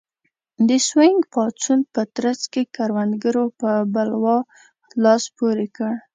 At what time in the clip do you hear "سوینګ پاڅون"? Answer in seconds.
0.87-1.79